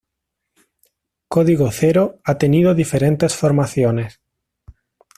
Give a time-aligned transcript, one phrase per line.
[1.27, 4.19] Código Zero ha tenido diferentes formaciones.